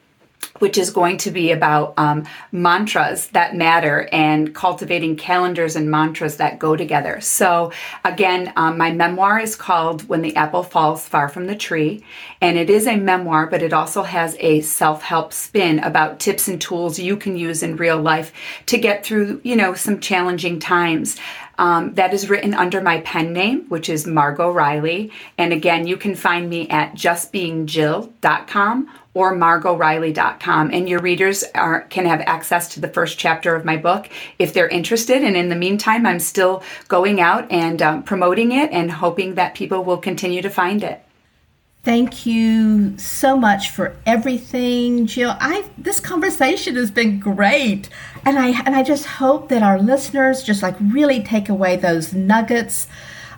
[0.59, 6.37] which is going to be about um, mantras that matter and cultivating calendars and mantras
[6.37, 7.21] that go together.
[7.21, 7.73] So,
[8.05, 12.05] again, um, my memoir is called When the Apple Falls Far from the Tree.
[12.41, 16.49] And it is a memoir, but it also has a self help spin about tips
[16.49, 18.33] and tools you can use in real life
[18.67, 21.17] to get through, you know, some challenging times.
[21.59, 25.11] Um, that is written under my pen name, which is Margot Riley.
[25.39, 30.71] And again, you can find me at justbeingjill.com or margotriley.com.
[30.75, 34.53] And your readers are, can have access to the first chapter of my book if
[34.53, 35.25] they're interested.
[35.25, 39.55] And in the meantime, I'm still going out and um, promoting it and hoping that
[39.55, 41.06] people will continue to find it.
[41.87, 45.37] Thank you so much for everything, Jill.
[45.39, 47.89] I this conversation has been great.
[48.25, 52.13] And I and I just hope that our listeners just like really take away those
[52.13, 52.89] nuggets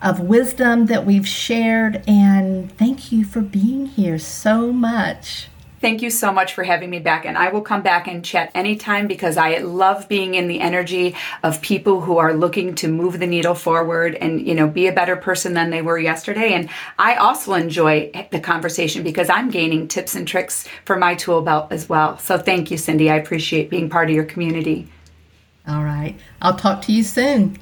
[0.00, 5.48] of wisdom that we've shared and thank you for being here so much.
[5.80, 7.24] Thank you so much for having me back.
[7.24, 11.14] And I will come back and chat anytime because I love being in the energy
[11.44, 14.92] of people who are looking to move the needle forward and, you know, be a
[14.92, 16.52] better person than they were yesterday.
[16.52, 16.68] And
[16.98, 21.68] I also enjoy the conversation because I'm gaining tips and tricks for my tool belt
[21.70, 22.18] as well.
[22.18, 23.10] So thank you, Cindy.
[23.10, 24.88] I appreciate being part of your community.
[25.68, 26.16] All right.
[26.42, 27.56] I'll talk to you soon.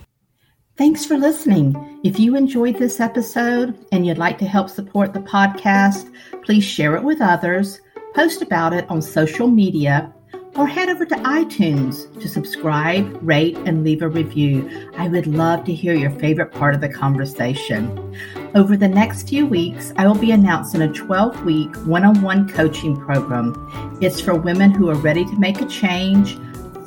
[0.79, 2.01] Thanks for listening.
[2.05, 6.13] If you enjoyed this episode and you'd like to help support the podcast,
[6.43, 7.81] please share it with others
[8.17, 10.11] post about it on social media,
[10.55, 14.89] or head over to iTunes to subscribe, rate, and leave a review.
[14.97, 18.17] I would love to hear your favorite part of the conversation.
[18.55, 22.49] Over the next few weeks, I will be announcing a 12 week one on one
[22.49, 23.53] coaching program.
[24.01, 26.39] It's for women who are ready to make a change,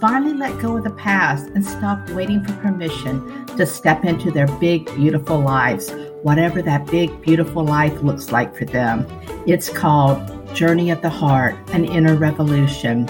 [0.01, 4.47] finally let go of the past, and stop waiting for permission to step into their
[4.57, 5.91] big, beautiful lives,
[6.23, 9.05] whatever that big, beautiful life looks like for them.
[9.47, 10.19] It's called
[10.53, 13.09] Journey of the Heart, an Inner Revolution.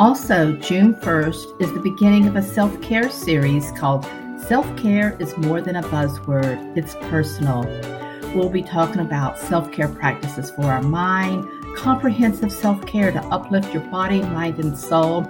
[0.00, 4.04] Also, June 1st is the beginning of a self care series called
[4.46, 7.62] Self Care is More Than a Buzzword, It's Personal.
[8.34, 13.72] We'll be talking about self care practices for our mind, comprehensive self care to uplift
[13.72, 15.22] your body, mind, and soul,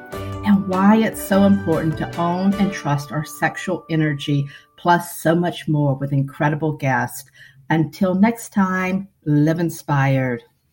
[0.47, 4.49] and why it's so important to own and trust our sexual energy,
[4.85, 7.31] plus so much more with incredible guests.
[7.71, 10.43] Until next time, live inspired.